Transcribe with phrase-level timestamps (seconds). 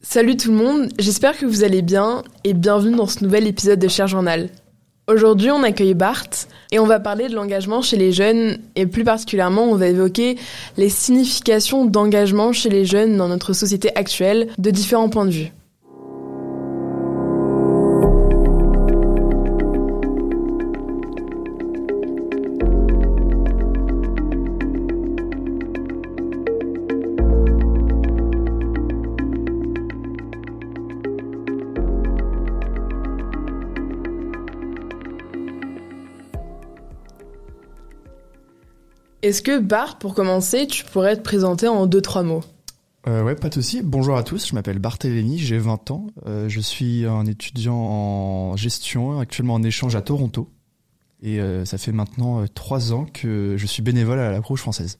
[0.00, 3.80] Salut tout le monde, j'espère que vous allez bien et bienvenue dans ce nouvel épisode
[3.80, 4.48] de Cher Journal.
[5.08, 6.28] Aujourd'hui, on accueille Bart
[6.70, 10.38] et on va parler de l'engagement chez les jeunes et plus particulièrement, on va évoquer
[10.76, 15.52] les significations d'engagement chez les jeunes dans notre société actuelle de différents points de vue.
[39.28, 42.42] Est-ce que Bart, pour commencer, tu pourrais te présenter en deux, trois mots?
[43.06, 43.82] Euh, ouais, pas de souci.
[43.84, 46.06] Bonjour à tous, je m'appelle Barthélémy, j'ai 20 ans.
[46.26, 50.48] Euh, je suis un étudiant en gestion, actuellement en échange à Toronto.
[51.22, 54.98] Et euh, ça fait maintenant trois ans que je suis bénévole à la Croix française.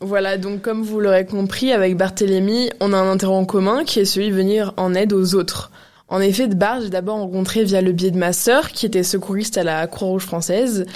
[0.00, 4.00] Voilà, donc comme vous l'aurez compris, avec Barthélémy, on a un intérêt en commun qui
[4.00, 5.70] est celui de venir en aide aux autres.
[6.08, 9.02] En effet, de Bart, j'ai d'abord rencontré via le biais de ma sœur, qui était
[9.02, 10.86] secouriste à la Croix-Rouge française,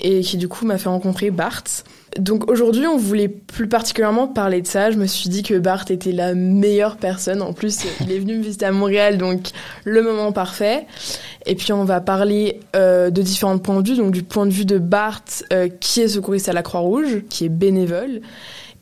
[0.00, 1.64] et qui du coup m'a fait rencontrer Bart.
[2.18, 4.90] Donc aujourd'hui, on voulait plus particulièrement parler de ça.
[4.90, 7.42] Je me suis dit que Bart était la meilleure personne.
[7.42, 9.48] En plus, il est venu me visiter à Montréal, donc
[9.84, 10.86] le moment parfait.
[11.44, 14.52] Et puis on va parler euh, de différents points de vue, donc du point de
[14.52, 18.22] vue de Bart, euh, qui est secouriste à la Croix-Rouge, qui est bénévole,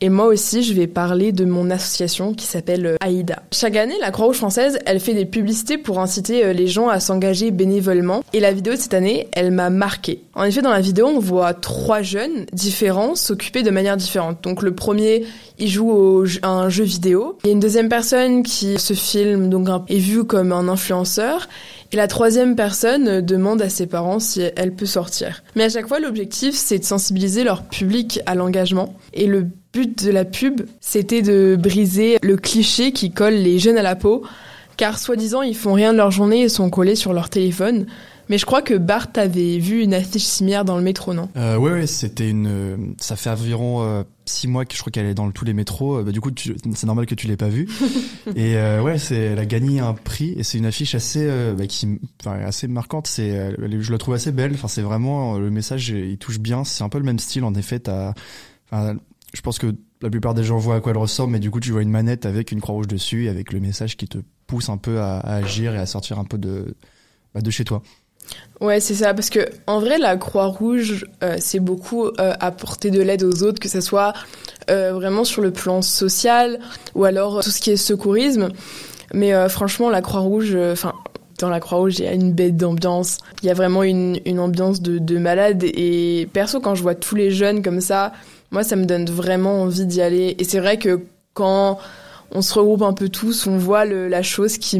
[0.03, 3.45] et moi aussi, je vais parler de mon association qui s'appelle euh, AIDA.
[3.53, 6.99] Chaque année, la Croix-Rouge française, elle fait des publicités pour inciter euh, les gens à
[6.99, 8.25] s'engager bénévolement.
[8.33, 10.25] Et la vidéo de cette année, elle m'a marqué.
[10.35, 14.43] En effet, dans la vidéo, on voit trois jeunes différents s'occuper de manière différente.
[14.43, 15.25] Donc le premier,
[15.61, 17.39] il joue à un jeu vidéo.
[17.45, 21.49] Il y a une deuxième personne qui se filme, donc est vue comme un influenceur.
[21.93, 25.45] Et la troisième personne demande à ses parents si elle peut sortir.
[25.55, 28.97] Mais à chaque fois, l'objectif, c'est de sensibiliser leur public à l'engagement.
[29.13, 33.79] Et le but de la pub, c'était de briser le cliché qui colle les jeunes
[33.79, 34.23] à la peau,
[34.77, 37.87] car soi-disant, ils font rien de leur journée et sont collés sur leur téléphone.
[38.29, 41.29] Mais je crois que Bart avait vu une affiche similaire dans le métro, non?
[41.37, 42.95] Euh, Ouais, ouais, c'était une.
[42.99, 45.99] Ça fait environ euh, six mois que je crois qu'elle est dans tous les métros.
[45.99, 46.31] Euh, bah, du coup,
[46.75, 47.69] c'est normal que tu l'aies pas vue.
[48.37, 51.53] et euh, ouais, c'est, elle a gagné un prix et c'est une affiche assez, euh,
[51.53, 53.07] bah, qui, enfin, assez marquante.
[53.07, 54.53] C'est, je la trouve assez belle.
[54.55, 56.65] Enfin, c'est vraiment le message, il touche bien.
[56.65, 57.45] C'est un peu le même style.
[57.45, 58.15] En effet, t'as,
[58.71, 58.97] enfin,
[59.33, 61.61] je pense que la plupart des gens voient à quoi elle ressemble, mais du coup,
[61.61, 64.69] tu vois une manette avec une croix rouge dessus, avec le message qui te pousse
[64.69, 66.75] un peu à, agir et à sortir un peu de,
[67.35, 67.83] bah, de chez toi.
[68.61, 73.01] Ouais, c'est ça, parce que en vrai, la Croix-Rouge, euh, c'est beaucoup euh, apporter de
[73.01, 74.13] l'aide aux autres, que ce soit
[74.71, 76.61] euh, vraiment sur le plan social
[76.95, 78.51] ou alors tout ce qui est secourisme.
[79.15, 80.95] Mais franchement, la Croix-Rouge, enfin,
[81.39, 83.19] dans la Croix-Rouge, il y a une bête d'ambiance.
[83.43, 85.65] Il y a vraiment une, ambiance de malade.
[85.65, 88.13] Et perso, quand je vois tous les jeunes comme ça,
[88.53, 90.37] moi, ça me donne vraiment envie d'y aller.
[90.39, 91.01] Et c'est vrai que
[91.35, 91.79] quand
[92.31, 94.79] on se regroupe un peu tous, on voit la chose qui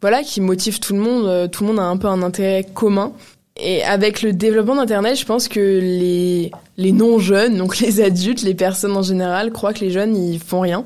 [0.00, 1.26] voilà, qui motive tout le monde.
[1.26, 3.12] Euh, tout le monde a un peu un intérêt commun.
[3.60, 8.54] Et avec le développement d'Internet, je pense que les, les non-jeunes, donc les adultes, les
[8.54, 10.84] personnes en général, croient que les jeunes, ils font rien.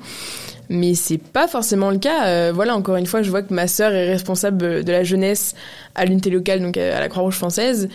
[0.70, 2.26] Mais c'est pas forcément le cas.
[2.26, 5.54] Euh, voilà, encore une fois, je vois que ma sœur est responsable de la jeunesse
[5.94, 7.90] à l'unité locale, donc à la Croix-Rouge française.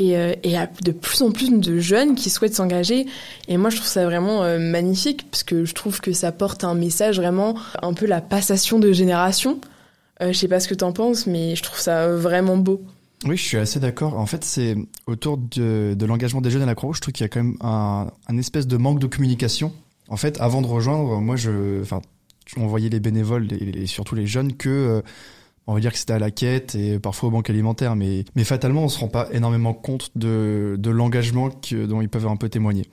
[0.00, 3.04] Et il y a de plus en plus de jeunes qui souhaitent s'engager.
[3.48, 6.64] Et moi, je trouve ça vraiment euh, magnifique, parce que je trouve que ça porte
[6.64, 9.60] un message vraiment, un peu la passation de génération.
[10.22, 12.82] Euh, je sais pas ce que t'en penses, mais je trouve ça vraiment beau.
[13.26, 14.18] Oui, je suis assez d'accord.
[14.18, 14.74] En fait, c'est
[15.06, 17.56] autour de, l'engagement des jeunes à la Croix-Rouge, je trouve qu'il y a quand même
[17.60, 19.70] un, espèce de manque de communication.
[20.08, 22.00] En fait, avant de rejoindre, moi, je, enfin,
[22.56, 25.02] on voyait les bénévoles et, et surtout les jeunes que, euh,
[25.70, 28.42] on va dire que c'était à la quête et parfois aux banques alimentaires, mais, mais
[28.42, 32.48] fatalement, on se rend pas énormément compte de, de l'engagement dont ils peuvent un peu
[32.48, 32.86] témoigner.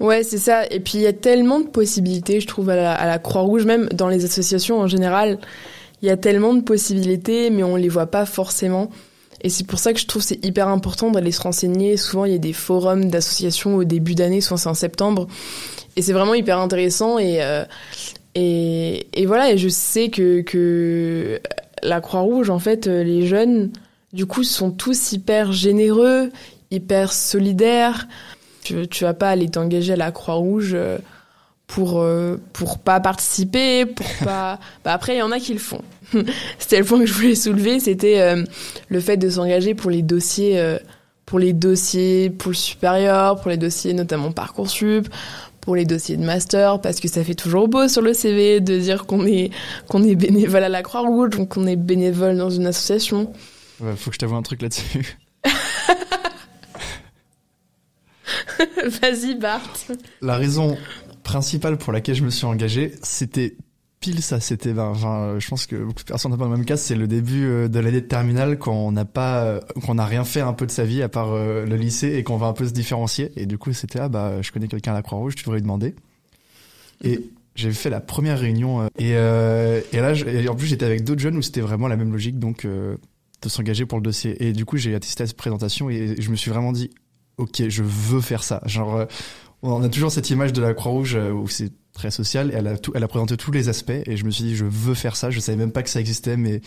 [0.00, 0.66] Ouais, c'est ça.
[0.66, 4.08] Et puis, il y a tellement de possibilités, je trouve, à la, Croix-Rouge, même dans
[4.08, 5.38] les associations en général.
[6.02, 8.90] Il y a tellement de possibilités, mais on les voit pas forcément.
[9.42, 11.96] Et c'est pour ça que je trouve c'est hyper important d'aller se renseigner.
[11.96, 15.28] Souvent, il y a des forums d'associations au début d'année, soit c'est en septembre.
[15.94, 17.18] Et c'est vraiment hyper intéressant.
[17.18, 17.64] Et, euh,
[18.34, 21.40] et, voilà, et je sais que
[21.84, 23.70] la Croix-Rouge, en fait, les jeunes,
[24.12, 26.30] du coup, sont tous hyper généreux,
[26.70, 28.08] hyper solidaires.
[28.62, 30.98] Tu, tu vas pas aller t'engager à la Croix-Rouge euh,
[31.66, 34.58] pour euh, pour pas participer, pour pas.
[34.84, 35.82] bah après, il y en a qui le font.
[36.58, 38.44] c'était le point que je voulais soulever, c'était euh,
[38.88, 40.78] le fait de s'engager pour les dossiers, euh,
[41.26, 45.08] pour les dossiers pour le supérieur, pour les dossiers notamment parcoursup,
[45.64, 48.78] pour les dossiers de master, parce que ça fait toujours beau sur le CV de
[48.78, 49.50] dire qu'on est
[49.88, 53.32] qu'on est bénévole à la Croix-Rouge, qu'on est bénévole dans une association.
[53.80, 55.16] Ouais, faut que je t'avoue un truc là-dessus.
[59.00, 59.72] Vas-y, Bart.
[60.20, 60.76] La raison
[61.22, 63.56] principale pour laquelle je me suis engagé, c'était
[64.04, 64.38] pile ça.
[64.38, 66.76] C'était, ben, enfin, je pense que beaucoup de personnes n'ont pas le même cas.
[66.76, 70.04] C'est le début euh, de l'année de terminale quand on n'a pas, euh, qu'on n'a
[70.04, 72.48] rien fait un peu de sa vie à part euh, le lycée et qu'on va
[72.48, 73.32] un peu se différencier.
[73.36, 75.62] Et du coup, c'était ah bah, je connais quelqu'un à la Croix-Rouge, tu devrais lui
[75.62, 75.94] demander.
[77.02, 81.20] Et j'ai fait la première réunion et, et là, et en plus, j'étais avec d'autres
[81.20, 84.44] jeunes où c'était vraiment la même logique, donc de s'engager pour le dossier.
[84.44, 86.90] Et du coup, j'ai assisté à cette présentation et je me suis vraiment dit,
[87.36, 88.60] ok, je veux faire ça.
[88.66, 89.06] Genre,
[89.62, 92.50] on a toujours cette image de la Croix-Rouge où c'est très sociale.
[92.52, 94.56] Et elle a tout, elle a présenté tous les aspects et je me suis dit
[94.56, 95.30] je veux faire ça.
[95.30, 96.60] Je savais même pas que ça existait, mais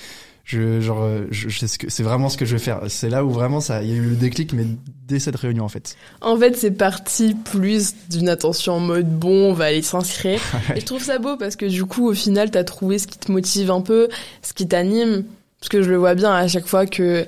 [0.44, 2.82] je genre je, sais ce que c'est vraiment ce que je vais faire.
[2.88, 4.66] C'est là où vraiment ça, il y a eu le déclic, mais
[5.06, 5.96] dès cette réunion en fait.
[6.22, 10.42] En fait, c'est parti plus d'une attention en mode bon, on va aller s'inscrire.
[10.76, 13.20] et je trouve ça beau parce que du coup, au final, t'as trouvé ce qui
[13.20, 14.08] te motive un peu,
[14.42, 15.26] ce qui t'anime.
[15.60, 17.26] Parce que je le vois bien à chaque fois que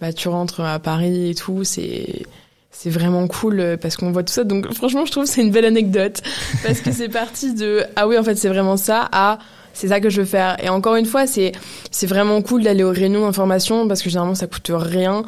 [0.00, 2.26] bah, tu rentres à Paris et tout, c'est
[2.72, 4.44] c'est vraiment cool euh, parce qu'on voit tout ça.
[4.44, 6.20] Donc franchement, je trouve que c'est une belle anecdote
[6.64, 9.38] parce que c'est parti de ah oui en fait c'est vraiment ça à
[9.74, 10.56] c'est ça que je veux faire.
[10.62, 11.52] Et encore une fois, c'est
[11.90, 15.22] c'est vraiment cool d'aller aux réunions d'information parce que généralement ça coûte rien,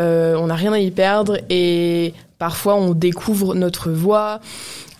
[0.00, 4.40] euh, on n'a rien à y perdre et parfois on découvre notre voix.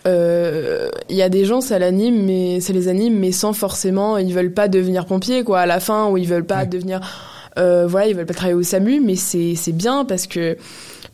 [0.06, 4.18] Il euh, y a des gens ça l'anime mais ça les anime mais sans forcément
[4.18, 7.00] ils veulent pas devenir pompiers quoi à la fin ou ils veulent pas devenir
[7.56, 10.58] euh, voilà ils veulent pas travailler au SAMU mais c'est c'est bien parce que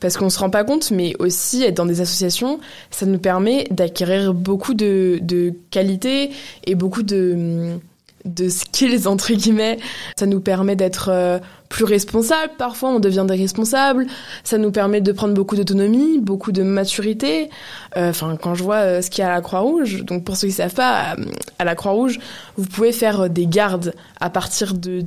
[0.00, 2.58] parce qu'on se rend pas compte, mais aussi être dans des associations,
[2.90, 6.30] ça nous permet d'acquérir beaucoup de, de qualités
[6.64, 7.78] et beaucoup de,
[8.24, 9.78] de skills entre guillemets.
[10.16, 11.38] Ça nous permet d'être euh,
[11.68, 12.52] plus responsables.
[12.58, 14.06] Parfois, on devient des responsables.
[14.44, 17.50] Ça nous permet de prendre beaucoup d'autonomie, beaucoup de maturité.
[17.96, 20.36] Euh, enfin, quand je vois euh, ce qu'il y a à la Croix-Rouge, donc pour
[20.36, 21.14] ceux qui savent pas,
[21.58, 22.18] à la Croix-Rouge,
[22.56, 25.04] vous pouvez faire des gardes à partir de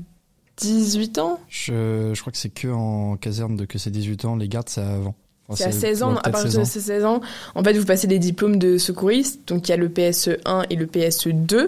[0.67, 1.39] 18 ans?
[1.49, 4.69] Je, je crois que c'est que en caserne de que c'est 18 ans, les gardes
[4.69, 5.15] c'est avant.
[5.55, 7.21] c'est à 16 ans, à partir de 16 ans.
[7.55, 10.65] En fait, vous passez des diplômes de secouriste, donc il y a le PSE 1
[10.69, 11.57] et le PSE 2.
[11.59, 11.67] Euh,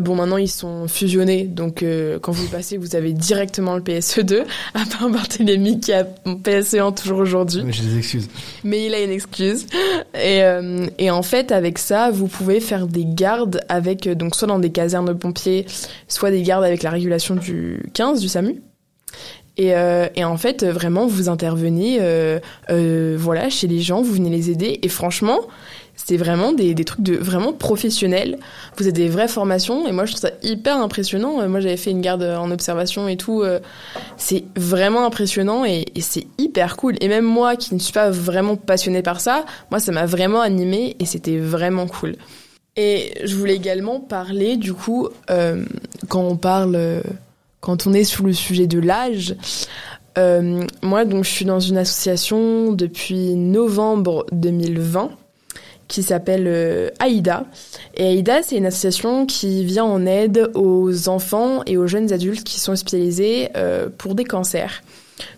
[0.00, 3.82] bon, maintenant, ils sont fusionnés, donc euh, quand vous le passez, vous avez directement le
[3.82, 7.62] PSE2, à part Barthélémy qui a mon PSE1 toujours aujourd'hui.
[7.68, 8.28] J'ai des excuses.
[8.64, 9.66] Mais il a une excuse.
[10.14, 14.48] Et, euh, et en fait, avec ça, vous pouvez faire des gardes avec, donc soit
[14.48, 15.66] dans des casernes de pompiers,
[16.08, 18.60] soit des gardes avec la régulation du 15 du SAMU.
[19.56, 22.38] Et, euh, et, en fait, vraiment, vous intervenez, euh,
[22.70, 24.78] euh, voilà, chez les gens, vous venez les aider.
[24.82, 25.40] Et franchement,
[25.96, 28.38] c'est vraiment des, des, trucs de vraiment professionnels.
[28.76, 31.40] Vous avez des vraies formations et moi je trouve ça hyper impressionnant.
[31.40, 33.42] Euh, moi j'avais fait une garde en observation et tout.
[33.42, 33.60] Euh,
[34.18, 36.96] c'est vraiment impressionnant et, c'est hyper cool.
[37.00, 40.42] Et même moi qui ne suis pas vraiment passionnée par ça, moi ça m'a vraiment
[40.42, 42.16] animée et c'était vraiment cool.
[42.76, 45.64] Et je voulais également parler du coup euh,
[46.08, 47.02] quand on parle,
[47.60, 49.34] quand on est sur le sujet de l'âge.
[50.82, 55.10] Moi, donc, je suis dans une association depuis novembre 2020
[55.88, 57.44] qui s'appelle euh, AIDA.
[57.94, 62.44] Et AIDA, c'est une association qui vient en aide aux enfants et aux jeunes adultes
[62.44, 64.82] qui sont hospitalisés euh, pour des cancers.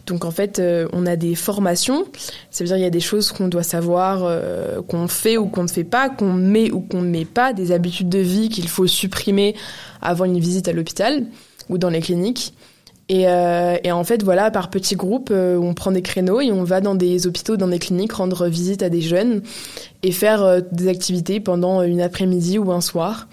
[0.06, 2.04] Donc en fait, euh, on a des formations,
[2.50, 4.40] ça veut dire il y a des choses qu'on doit savoir,
[4.88, 7.70] qu'on fait ou qu'on ne fait pas, qu'on met ou qu'on ne met pas, des
[7.70, 9.54] habitudes de vie qu'il faut supprimer
[10.02, 11.26] avant une visite à l'hôpital
[11.68, 12.54] ou dans les cliniques.
[13.08, 16.52] Et, euh, et, en fait, voilà, par petits groupes, euh, on prend des créneaux et
[16.52, 19.42] on va dans des hôpitaux, dans des cliniques, rendre visite à des jeunes
[20.02, 23.28] et faire euh, des activités pendant une après-midi ou un soir.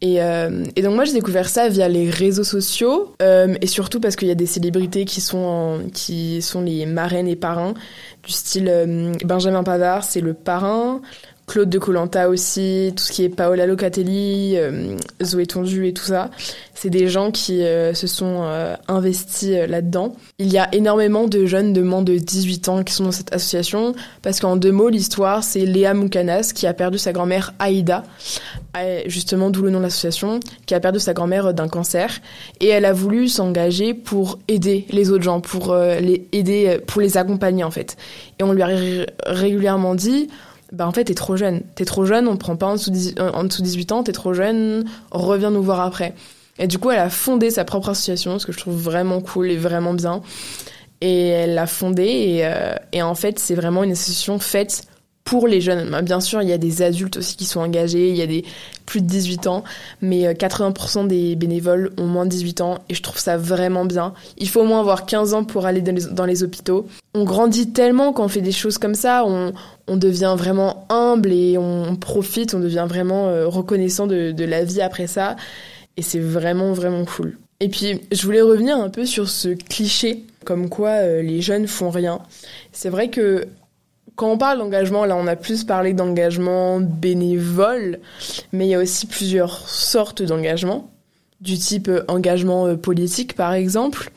[0.00, 4.16] Et, euh, et, donc moi j'ai découvert ça via les réseaux sociaux et surtout parce
[4.16, 7.74] qu'il y a des célébrités qui sont qui sont les marraines et parrains
[8.24, 11.02] du style Benjamin Pavard, c'est le parrain.
[11.46, 16.04] Claude de Colanta aussi, tout ce qui est Paola Locatelli, euh, Zoé Tondu et tout
[16.04, 16.30] ça.
[16.74, 20.14] C'est des gens qui euh, se sont euh, investis là-dedans.
[20.38, 23.34] Il y a énormément de jeunes de moins de 18 ans qui sont dans cette
[23.34, 28.04] association parce qu'en deux mots, l'histoire, c'est Léa Moukanas qui a perdu sa grand-mère Aïda,
[29.06, 32.20] justement d'où le nom de l'association, qui a perdu sa grand-mère d'un cancer
[32.60, 37.16] et elle a voulu s'engager pour aider les autres gens, pour les aider, pour les
[37.16, 37.96] accompagner en fait.
[38.38, 38.68] Et on lui a
[39.26, 40.28] régulièrement dit
[40.72, 43.20] bah en fait t'es trop jeune, t'es trop jeune, on prend pas en dessous, de,
[43.20, 46.14] en dessous 18 ans, t'es trop jeune, reviens nous voir après.
[46.58, 49.50] Et du coup elle a fondé sa propre association, ce que je trouve vraiment cool
[49.50, 50.22] et vraiment bien.
[51.00, 54.84] Et elle l'a fondée et, euh, et en fait c'est vraiment une association faite
[55.24, 55.88] pour les jeunes.
[55.90, 58.26] Bah, bien sûr, il y a des adultes aussi qui sont engagés, il y a
[58.26, 58.44] des
[58.86, 59.64] plus de 18 ans,
[60.00, 63.84] mais 80% euh, des bénévoles ont moins de 18 ans et je trouve ça vraiment
[63.84, 64.14] bien.
[64.38, 66.86] Il faut au moins avoir 15 ans pour aller dans les, hôpitaux.
[67.14, 69.52] On grandit tellement quand on fait des choses comme ça, on,
[69.96, 74.80] devient vraiment humble et on profite, on devient vraiment euh, reconnaissant de, de la vie
[74.80, 75.36] après ça
[75.96, 77.38] et c'est vraiment vraiment cool.
[77.60, 81.66] Et puis, je voulais revenir un peu sur ce cliché comme quoi euh, les jeunes
[81.66, 82.20] font rien.
[82.72, 83.46] C'est vrai que
[84.22, 87.98] quand on parle d'engagement, là, on a plus parlé d'engagement bénévole,
[88.52, 90.92] mais il y a aussi plusieurs sortes d'engagement,
[91.40, 94.12] du type euh, engagement euh, politique, par exemple,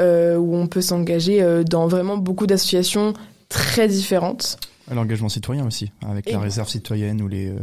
[0.00, 3.12] euh, où on peut s'engager dans vraiment beaucoup d'associations
[3.50, 4.58] très différentes.
[4.90, 7.50] L'engagement citoyen aussi, avec la réserve citoyenne ou les.
[7.50, 7.58] euh,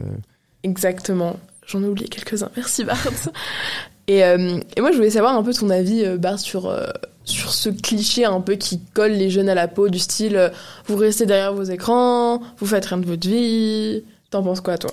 [0.62, 1.38] Exactement.
[1.66, 2.52] J'en ai oublié quelques-uns.
[2.56, 3.08] Merci Bart.
[4.12, 6.86] Et, euh, et moi, je voulais savoir un peu ton avis, euh, sur, euh,
[7.24, 10.52] sur ce cliché un peu qui colle les jeunes à la peau, du style
[10.86, 14.04] vous restez derrière vos écrans, vous faites rien de votre vie.
[14.30, 14.92] T'en penses quoi, toi?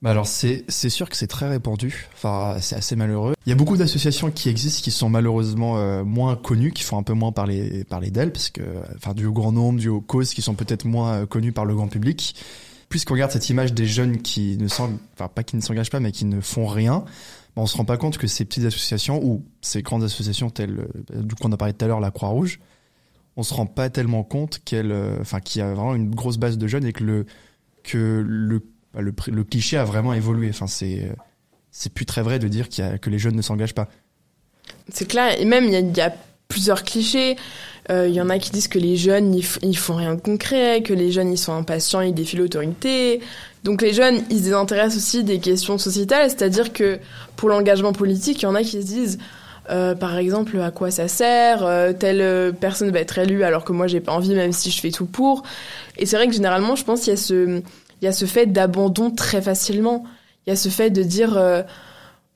[0.00, 2.08] Bah alors c'est sûr que c'est très répandu.
[2.14, 3.34] Enfin c'est assez malheureux.
[3.44, 7.02] Il y a beaucoup d'associations qui existent qui sont malheureusement moins connues, qui font un
[7.02, 8.62] peu moins parler parler d'elles parce que
[8.96, 11.88] enfin du grand nombre, du aux causes qui sont peut-être moins connues par le grand
[11.88, 12.34] public.
[12.88, 16.00] Puisqu'on regarde cette image des jeunes qui ne s'en enfin pas qui ne s'engagent pas
[16.00, 17.04] mais qui ne font rien,
[17.56, 21.22] on se rend pas compte que ces petites associations ou ces grandes associations telles euh,
[21.22, 22.60] du coup on a parlé tout à l'heure la Croix-Rouge,
[23.36, 26.38] on se rend pas tellement compte qu'elle euh, enfin qu'il y a vraiment une grosse
[26.38, 27.26] base de jeunes et que le
[27.82, 30.48] que le bah, le, cliché a vraiment évolué.
[30.50, 31.12] Enfin, c'est euh,
[31.70, 33.88] c'est plus très vrai de dire que les jeunes ne s'engagent pas.
[34.88, 35.40] C'est clair.
[35.40, 36.12] Et même, il y y a
[36.50, 37.36] plusieurs clichés.
[37.90, 40.20] Euh, Il y en a qui disent que les jeunes, ils, ils font rien de
[40.20, 43.20] concret, que les jeunes, ils sont impatients, ils défient l'autorité.
[43.64, 46.98] Donc les jeunes, ils se désintéressent aussi des questions sociétales, c'est-à-dire que
[47.36, 49.18] pour l'engagement politique, il y en a qui se disent,
[49.70, 53.64] euh, par exemple, à quoi ça sert euh, Telle euh, personne va être élue alors
[53.64, 55.42] que moi, j'ai pas envie, même si je fais tout pour.
[55.96, 57.62] Et c'est vrai que généralement, je pense qu'il y
[58.02, 60.04] y a ce fait d'abandon très facilement.
[60.46, 61.38] Il y a ce fait de dire...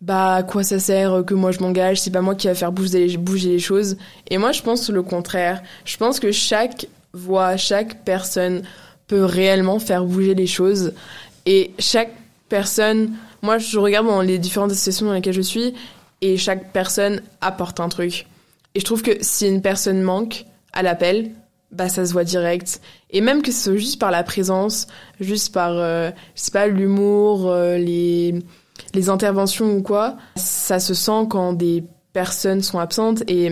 [0.05, 2.01] euh, bah à quoi ça sert que moi je m'engage?
[2.01, 3.97] C'est pas moi qui va faire bouger bouger les choses.
[4.29, 5.63] Et moi je pense le contraire.
[5.85, 8.63] Je pense que chaque voix chaque personne
[9.07, 10.93] peut réellement faire bouger les choses.
[11.47, 12.13] Et chaque
[12.49, 15.75] personne moi je regarde dans les différentes associations dans lesquelles je suis
[16.21, 18.27] et chaque personne apporte un truc.
[18.75, 21.31] Et je trouve que si une personne manque à l'appel
[21.71, 22.81] bah ça se voit direct.
[23.11, 24.87] Et même que ce soit juste par la présence
[25.21, 28.43] juste par euh, je sais pas l'humour euh, les
[28.95, 33.51] les interventions ou quoi, ça se sent quand des personnes sont absentes et,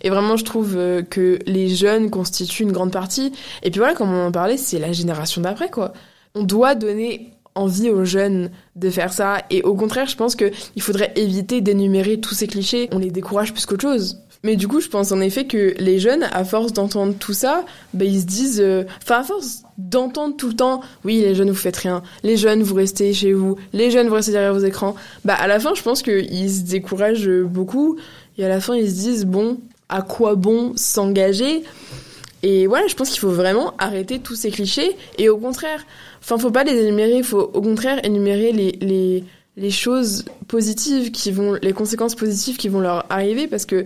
[0.00, 3.32] et vraiment je trouve euh, que les jeunes constituent une grande partie.
[3.62, 5.92] Et puis voilà, comme on en parlait, c'est la génération d'après quoi.
[6.34, 10.50] On doit donner envie aux jeunes de faire ça et au contraire, je pense que
[10.74, 12.88] il faudrait éviter d'énumérer tous ces clichés.
[12.92, 14.22] On les décourage plus qu'autre chose.
[14.44, 17.64] Mais du coup, je pense en effet que les jeunes, à force d'entendre tout ça,
[17.94, 21.50] bah, ils se disent, euh, enfin, à force d'entendre tout le temps, oui, les jeunes,
[21.50, 24.64] vous faites rien, les jeunes, vous restez chez vous, les jeunes, vous restez derrière vos
[24.64, 27.96] écrans, bah, à la fin, je pense qu'ils se découragent beaucoup,
[28.36, 29.58] et à la fin, ils se disent, bon,
[29.88, 31.62] à quoi bon s'engager?
[32.42, 35.86] Et voilà, je pense qu'il faut vraiment arrêter tous ces clichés, et au contraire,
[36.20, 39.22] enfin, faut pas les énumérer, il faut au contraire énumérer les, les,
[39.56, 43.84] les choses positives qui vont, les conséquences positives qui vont leur arriver, parce que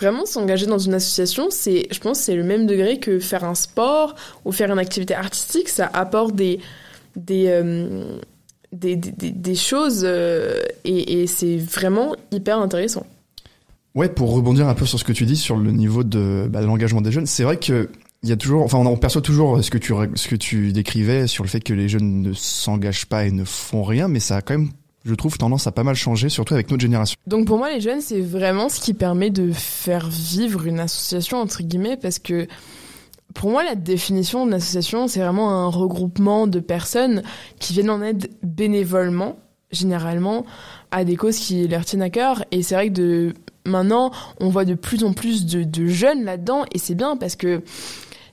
[0.00, 3.54] vraiment s'engager dans une association, c'est, je pense, c'est le même degré que faire un
[3.54, 4.14] sport
[4.44, 5.68] ou faire une activité artistique.
[5.68, 6.60] Ça apporte des
[7.16, 8.18] des euh,
[8.72, 13.04] des, des, choses euh, et, c'est vraiment hyper intéressant.
[13.96, 16.60] Ouais, pour rebondir un peu sur ce que tu dis sur le niveau de, bah,
[16.60, 17.90] de l'engagement des jeunes, c'est vrai que
[18.22, 21.26] il y a toujours, enfin, on perçoit toujours ce que tu ce que tu décrivais
[21.26, 24.36] sur le fait que les jeunes ne s'engagent pas et ne font rien, mais ça
[24.36, 24.70] a quand même,
[25.04, 27.16] je trouve, tendance à pas mal changer, surtout avec notre génération.
[27.26, 31.38] Donc pour moi, les jeunes, c'est vraiment ce qui permet de faire vivre une association,
[31.38, 32.46] entre guillemets, parce que
[33.34, 37.22] pour moi, la définition d'une association, c'est vraiment un regroupement de personnes
[37.58, 39.38] qui viennent en aide bénévolement,
[39.70, 40.44] généralement,
[40.90, 42.44] à des causes qui leur tiennent à cœur.
[42.50, 46.64] Et c'est vrai que de maintenant, on voit de plus en plus de, jeunes là-dedans,
[46.72, 47.62] et c'est bien parce que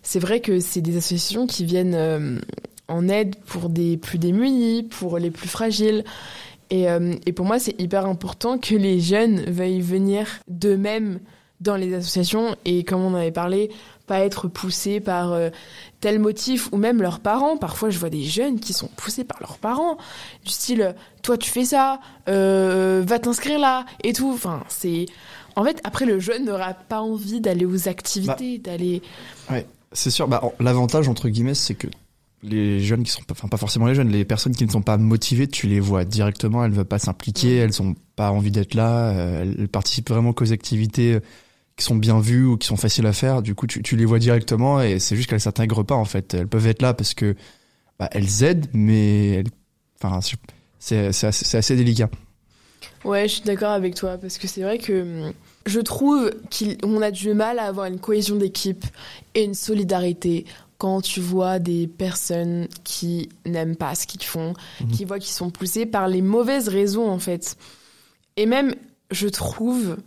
[0.01, 2.39] c'est vrai que c'est des associations qui viennent euh,
[2.87, 6.03] en aide pour des plus démunis, pour les plus fragiles.
[6.69, 11.19] Et, euh, et pour moi, c'est hyper important que les jeunes veuillent venir d'eux-mêmes
[11.59, 13.71] dans les associations et, comme on avait parlé,
[14.05, 15.49] pas être poussés par euh,
[16.01, 17.57] tel motif ou même leurs parents.
[17.57, 19.97] Parfois, je vois des jeunes qui sont poussés par leurs parents,
[20.45, 20.93] du style
[21.23, 24.31] toi tu fais ça, euh, va t'inscrire là et tout.
[24.31, 25.07] Enfin, c'est
[25.55, 29.01] en fait après le jeune n'aura pas envie d'aller aux activités, d'aller.
[29.93, 30.27] C'est sûr.
[30.27, 31.87] Bah, en- l'avantage entre guillemets, c'est que
[32.43, 34.81] les jeunes qui sont, pas- enfin pas forcément les jeunes, les personnes qui ne sont
[34.83, 36.63] pas motivées, tu les vois directement.
[36.63, 37.63] Elles veulent pas s'impliquer, Mhm.
[37.63, 39.09] elles ont pas envie d'être là.
[39.09, 41.19] euh, elles participent vraiment qu'aux activités euh,
[41.77, 43.41] qui sont bien vues ou qui sont faciles à faire.
[43.41, 46.33] Du coup, tu, tu les vois directement et c'est juste qu'elles s'intègrent pas en fait.
[46.33, 47.35] Elles peuvent être là parce que
[47.99, 49.47] bah, elles aident, mais elles-
[50.01, 50.19] enfin
[50.79, 52.09] c'est c'est assez, assez délicat.
[53.03, 55.33] Ouais, je suis d'accord avec toi parce que c'est vrai que hum,
[55.65, 56.31] je trouve
[56.81, 58.85] qu'on a du mal à avoir une cohésion d'équipe
[59.35, 60.45] et une solidarité
[60.77, 64.91] quand tu vois des personnes qui n'aiment pas ce qu'ils font, Mhm.
[64.91, 67.57] qui voient qu'ils sont poussés par les mauvaises raisons en fait.
[68.35, 68.75] Et même,
[69.09, 69.97] je trouve,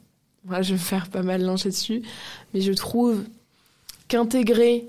[0.44, 2.02] moi je vais me faire pas mal lyncher dessus,
[2.54, 3.24] mais je trouve
[4.08, 4.86] qu'intégrer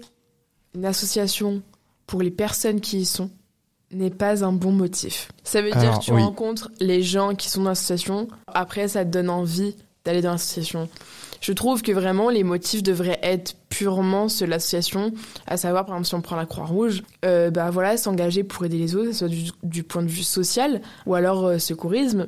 [0.75, 1.61] une association
[2.07, 3.29] pour les personnes qui y sont,
[3.91, 5.31] n'est pas un bon motif.
[5.43, 6.21] Ça veut dire que tu oui.
[6.21, 10.87] rencontres les gens qui sont dans l'association, après ça te donne envie d'aller dans l'association.
[11.41, 15.11] Je trouve que vraiment les motifs devraient être purement ceux de l'association,
[15.47, 18.77] à savoir par exemple si on prend la Croix-Rouge, euh, bah voilà, s'engager pour aider
[18.77, 22.27] les autres, que ce soit du, du point de vue social ou alors euh, secourisme.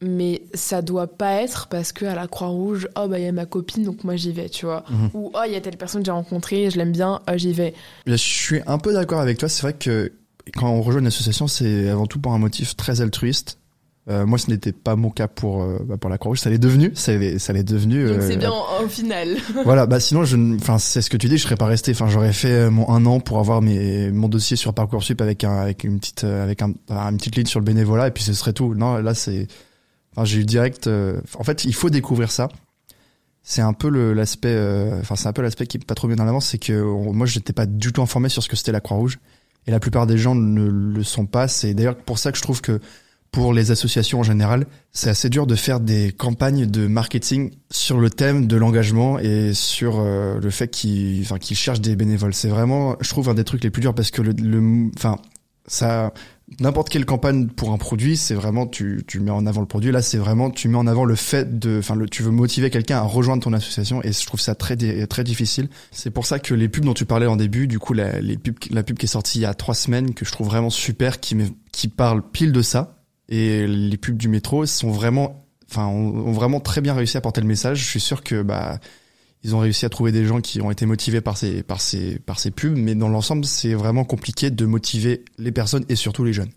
[0.00, 3.32] Mais ça doit pas être parce que à la Croix-Rouge, oh bah il y a
[3.32, 4.84] ma copine donc moi j'y vais, tu vois.
[4.88, 5.10] Mhm.
[5.14, 7.52] Ou oh il y a telle personne que j'ai rencontrée, je l'aime bien, oh, j'y
[7.52, 7.74] vais.
[8.06, 9.48] Je suis un peu d'accord avec toi.
[9.48, 10.12] C'est vrai que
[10.56, 13.58] quand on rejoint une association, c'est avant tout pour un motif très altruiste.
[14.10, 16.38] Euh, moi, ce n'était pas mon cas pour euh, bah, pour la Croix-Rouge.
[16.40, 16.90] Ça l'est devenu.
[16.94, 18.06] Ça l'est, ça l'est devenu.
[18.06, 19.36] Donc euh, c'est bien au final.
[19.64, 19.86] voilà.
[19.86, 21.38] Bah sinon, je, ne- enfin, c'est ce que tu dis.
[21.38, 21.92] Je serais pas resté.
[21.92, 25.42] Enfin, j'aurais fait euh, mon un an pour avoir mes mon dossier sur parcoursup avec
[25.44, 28.10] un avec une petite euh, avec un, un- une petite ligne sur le bénévolat et
[28.10, 28.74] puis ce serait tout.
[28.74, 29.46] Non, là c'est.
[30.14, 30.86] Enfin, j'ai eu direct.
[30.86, 32.48] euh, en fait, il faut découvrir ça.
[33.42, 34.48] C'est un peu le l'aspect.
[34.50, 36.82] euh, Enfin, c'est un peu l'aspect qui est pas trop bien en avance, c'est que
[36.82, 39.18] on- moi, j'étais pas du tout informé sur ce que c'était la Croix-Rouge.
[39.66, 41.48] Et la plupart des gens ne le sont pas.
[41.48, 42.80] C'est d'ailleurs pour ça que je trouve que
[43.34, 47.98] pour les associations en général, c'est assez dur de faire des campagnes de marketing sur
[47.98, 52.32] le thème de l'engagement et sur euh, le fait qu'ils enfin, qu'ils cherchent des bénévoles.
[52.32, 55.16] C'est vraiment, je trouve, un des trucs les plus durs parce que le, le enfin,
[55.66, 56.12] ça,
[56.60, 59.90] n'importe quelle campagne pour un produit, c'est vraiment tu, tu mets en avant le produit.
[59.90, 62.98] Là, c'est vraiment tu mets en avant le fait de, enfin, tu veux motiver quelqu'un
[62.98, 64.76] à rejoindre ton association et je trouve ça très
[65.08, 65.70] très difficile.
[65.90, 68.36] C'est pour ça que les pubs dont tu parlais en début, du coup, la, les
[68.36, 70.70] pubs, la pub qui est sortie il y a trois semaines, que je trouve vraiment
[70.70, 73.00] super, qui met, qui parle pile de ça.
[73.28, 77.40] Et les pubs du métro sont vraiment, enfin, ont, vraiment très bien réussi à porter
[77.40, 77.78] le message.
[77.78, 78.78] Je suis sûr que bah
[79.42, 82.18] ils ont réussi à trouver des gens qui ont été motivés par ces par ces
[82.18, 86.24] par ces pubs, mais dans l'ensemble, c'est vraiment compliqué de motiver les personnes et surtout
[86.24, 86.50] les jeunes.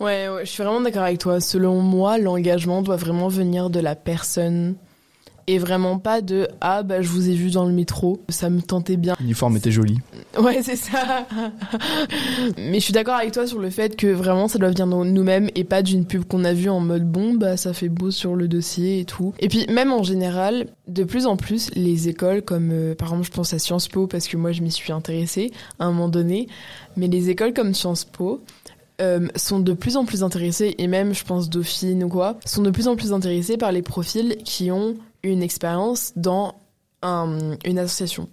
[0.00, 1.40] Ouais, ouais, je suis vraiment d'accord avec toi.
[1.40, 4.76] Selon moi, l'engagement doit vraiment venir de la personne
[5.50, 8.62] et vraiment pas de ah bah je vous ai vu dans le métro, ça me
[8.62, 9.16] tentait bien.
[9.18, 9.98] L'uniforme était joli.
[10.38, 11.26] Ouais, c'est ça.
[12.56, 15.10] Mais je suis d'accord avec toi sur le fait que vraiment ça doit venir de
[15.10, 18.12] nous-mêmes et pas d'une pub qu'on a vue en mode bon bah ça fait beau
[18.12, 19.34] sur le dossier et tout.
[19.40, 23.26] Et puis même en général, de plus en plus les écoles comme euh, par exemple
[23.26, 26.08] je pense à Sciences Po parce que moi je m'y suis intéressée à un moment
[26.08, 26.46] donné,
[26.96, 28.40] mais les écoles comme Sciences Po
[29.00, 32.62] euh, sont de plus en plus intéressées et même je pense Dauphine ou quoi sont
[32.62, 36.54] de plus en plus intéressés par les profils qui ont une expérience dans
[37.02, 38.28] un- une association.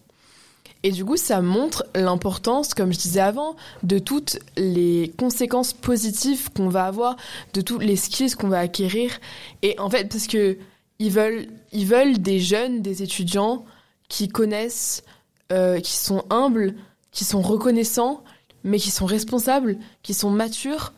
[0.83, 6.51] Et du coup, ça montre l'importance, comme je disais avant, de toutes les conséquences positives
[6.53, 7.17] qu'on va avoir,
[7.53, 9.19] de tous les skills qu'on va acquérir.
[9.63, 10.57] Et en fait, parce que
[10.99, 13.65] ils veulent, ils veulent des jeunes, des étudiants
[14.07, 15.03] qui connaissent,
[15.51, 16.75] euh, qui sont humbles,
[17.11, 18.23] qui sont reconnaissants,
[18.63, 20.93] mais qui sont responsables, qui sont matures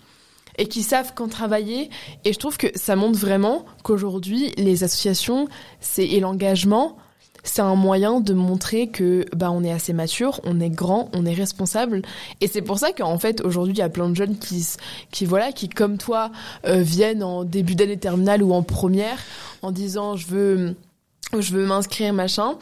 [0.59, 1.89] et qui savent quand travailler.
[2.25, 5.47] Et je trouve que ça montre vraiment qu'aujourd'hui, les associations
[5.79, 6.97] c'est, et l'engagement,
[7.43, 11.25] c'est un moyen de montrer que bah on est assez mature, on est grand, on
[11.25, 12.01] est responsable.
[12.41, 14.67] Et c'est pour ça qu'en fait aujourd'hui il y a plein de jeunes qui
[15.11, 16.31] qui voilà qui comme toi
[16.65, 19.17] euh, viennent en début d'année terminale ou en première
[19.61, 20.75] en disant je veux
[21.37, 22.57] je veux m'inscrire machin.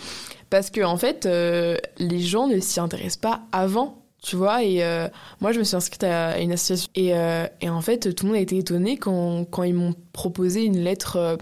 [0.49, 4.83] Parce que en fait euh, les gens ne s'y intéressent pas avant tu vois et
[4.83, 5.07] euh,
[5.41, 8.31] moi je me suis inscrite à une association et, euh, et en fait tout le
[8.31, 11.37] monde a été étonné quand, quand ils m'ont proposé une lettre euh,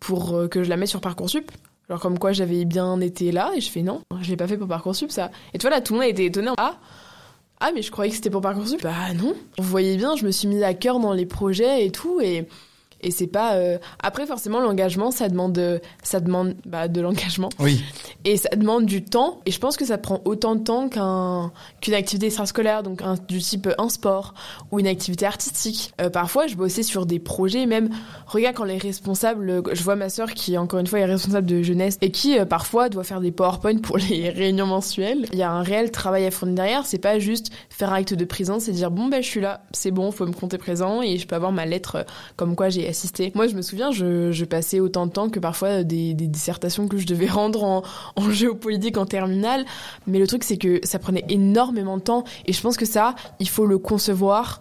[0.00, 1.50] pour que je la mette sur Parcoursup
[1.88, 4.56] alors comme quoi j'avais bien été là et je fais non, je l'ai pas fait
[4.56, 5.30] pour Parcoursup ça.
[5.52, 6.50] Et tu vois là tout le monde a été étonné.
[6.56, 6.78] Ah
[7.60, 8.82] ah mais je croyais que c'était pour Parcoursup.
[8.82, 9.34] Bah non.
[9.58, 12.46] Vous voyez bien, je me suis mise à cœur dans les projets et tout et
[13.04, 17.50] et c'est pas euh, après forcément l'engagement ça demande euh, ça demande bah, de l'engagement.
[17.60, 17.82] Oui.
[18.24, 19.40] et ça demande du temps.
[19.46, 23.14] Et je pense que ça prend autant de temps qu'un qu'une activité extrascolaire donc un,
[23.28, 24.34] du type euh, un sport
[24.70, 25.92] ou une activité artistique.
[26.00, 27.90] Euh, parfois je bossais sur des projets même
[28.26, 31.62] regarde quand les responsables je vois ma sœur qui encore une fois est responsable de
[31.62, 35.26] jeunesse et qui euh, parfois doit faire des powerpoint pour les réunions mensuelles.
[35.32, 36.86] Il y a un réel travail à fournir derrière.
[36.86, 39.90] C'est pas juste faire acte de présence et dire bon ben je suis là c'est
[39.90, 42.88] bon faut me compter présent et je peux avoir ma lettre comme quoi j'ai
[43.34, 46.98] moi je me souviens je, passais autant de temps que parfois des, des dissertations que
[46.98, 47.82] je devais rendre en,
[48.16, 49.64] en géopolitique en terminale.
[50.06, 52.24] Mais le truc c'est que ça prenait énormément de temps.
[52.46, 54.60] Et je pense que ça il faut le concevoir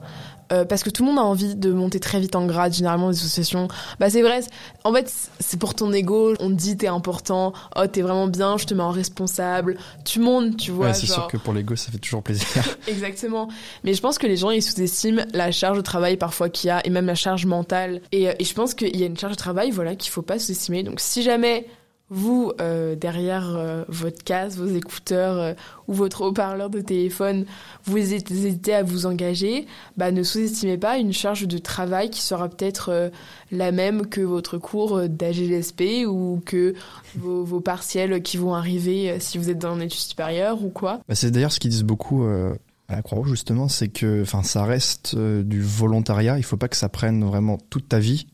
[0.51, 3.09] euh, parce que tout le monde a envie de monter très vite en grade, généralement
[3.09, 3.67] les associations.
[3.99, 4.41] Bah c'est vrai,
[4.83, 8.57] en fait c'est pour ton ego, on te dit t'es important, oh t'es vraiment bien,
[8.57, 10.87] je te mets en responsable, tu montes, tu vois.
[10.87, 12.47] Ouais, c'est sûr que pour l'ego, ça fait toujours plaisir.
[12.87, 13.47] Exactement.
[13.83, 16.71] Mais je pense que les gens, ils sous-estiment la charge de travail parfois qu'il y
[16.71, 18.01] a et même la charge mentale.
[18.11, 20.21] Et, euh, et je pense qu'il y a une charge de travail, voilà, qu'il faut
[20.21, 20.83] pas sous-estimer.
[20.83, 21.67] Donc si jamais
[22.09, 25.53] vous, euh, derrière euh, votre casque, vos écouteurs euh,
[25.87, 27.45] ou votre haut-parleur de téléphone,
[27.85, 29.65] vous hésitez à vous engager,
[29.97, 33.11] bah ne sous-estimez pas une charge de travail qui sera peut-être
[33.51, 36.75] la même que votre cours d'AGSP ou que
[37.15, 40.99] vos, partiels qui vont arriver si vous êtes dans une étude supérieure ou quoi.
[41.07, 42.23] Bah, c'est d'ailleurs ce qu'ils disent beaucoup.
[42.23, 46.37] à la Croix-Rouge justement, c'est que, ça reste du volontariat.
[46.37, 48.27] Il faut pas que ça prenne vraiment toute ta vie.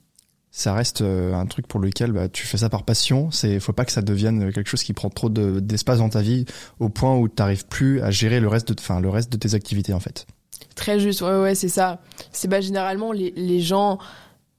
[0.51, 3.29] Ça reste euh, un truc pour lequel bah, tu fais ça par passion.
[3.31, 6.21] C'est, faut pas que ça devienne quelque chose qui prend trop de- d'espace dans ta
[6.21, 6.45] vie
[6.79, 9.37] au point où tu n'arrives plus à gérer le reste de, enfin, le reste de
[9.37, 10.25] tes activités en fait.
[10.75, 12.01] Très juste, ouais, ouais, c'est ça.
[12.31, 13.99] C'est bah, généralement, les, les gens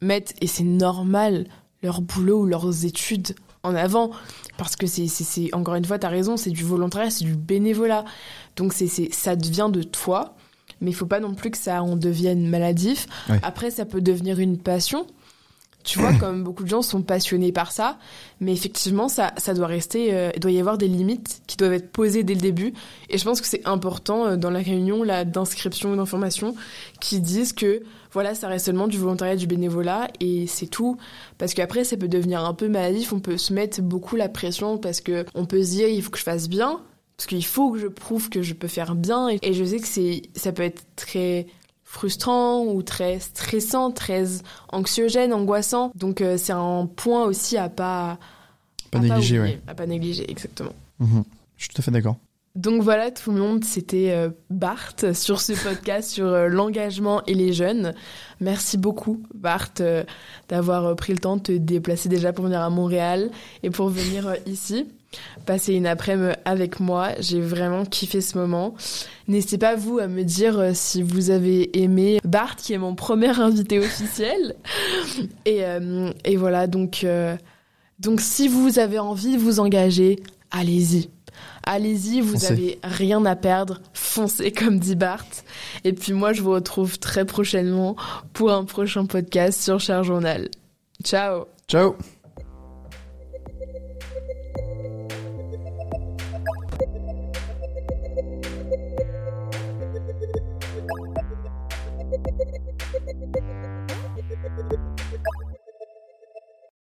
[0.00, 1.46] mettent, et c'est normal,
[1.82, 4.10] leur boulot ou leurs études en avant.
[4.58, 8.04] Parce que c'est, c'est, encore une fois, t'as raison, c'est du volontariat, c'est du bénévolat.
[8.56, 10.34] Donc c'est, c'est, ça devient de toi,
[10.80, 13.06] mais il faut pas non plus que ça en devienne maladif.
[13.42, 15.06] Après, ça peut devenir une passion.
[15.82, 17.98] Tu vois, comme beaucoup de gens sont passionnés par ça,
[18.38, 21.72] mais effectivement, ça, ça doit rester, euh, il doit y avoir des limites qui doivent
[21.72, 22.74] être posées dès le début.
[23.08, 26.54] Et je pense que c'est important euh, dans la réunion là d'inscription ou d'information
[27.00, 30.98] qui disent que voilà, ça reste seulement du volontariat, du bénévolat et c'est tout.
[31.38, 34.76] Parce qu'après, ça peut devenir un peu maladif, on peut se mettre beaucoup la pression
[34.76, 36.80] parce que on peut se dire il faut que je fasse bien,
[37.16, 39.30] parce qu'il faut que je prouve que je peux faire bien.
[39.30, 41.46] Et, et je sais que c'est, ça peut être très
[41.90, 44.24] frustrant ou très stressant, très
[44.70, 45.90] anxiogène, angoissant.
[45.96, 48.16] Donc euh, c'est un point aussi à pas,
[48.92, 49.60] Pas à négliger, oublier, ouais.
[49.66, 50.72] À pas négliger, exactement.
[51.00, 51.24] Mhm.
[51.56, 52.16] Je suis tout à fait d'accord.
[52.54, 57.34] Donc voilà tout le monde, c'était euh, Bart sur ce podcast sur euh, l'engagement et
[57.34, 57.92] les jeunes.
[58.40, 60.04] Merci beaucoup Bart euh,
[60.48, 63.30] d'avoir pris le temps de te déplacer déjà pour venir à Montréal
[63.64, 64.86] et pour venir ici.
[65.46, 68.74] Passer une après-midi avec moi, j'ai vraiment kiffé ce moment.
[69.26, 72.94] N'hésitez pas vous à me dire euh, si vous avez aimé Bart qui est mon
[72.94, 74.54] premier invité officiel.
[75.44, 77.36] Et, euh, et voilà donc euh,
[77.98, 80.20] donc si vous avez envie de vous engager,
[80.50, 81.10] allez-y.
[81.64, 82.46] Allez-y, vous Foncez.
[82.52, 85.24] avez rien à perdre, foncez comme dit Bart.
[85.84, 87.96] Et puis moi, je vous retrouve très prochainement
[88.32, 90.48] pour un prochain podcast sur Cher Journal.
[91.04, 91.96] Ciao Ciao